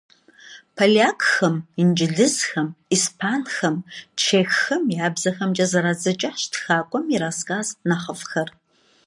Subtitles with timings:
[0.77, 3.75] Полякхэм, инджылызхэм, испанхэм,
[4.21, 8.49] чеххэм я бзэхэмкӀэ зэрадзэкӀащ тхакӀуэм и рассказ нэхъыфӀхэр.